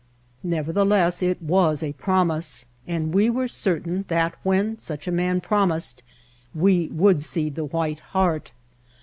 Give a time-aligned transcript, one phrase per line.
[0.41, 6.01] Nevertheless it was a promise, and we were certain that when such a man promised
[6.55, 8.51] we would see the White Heart.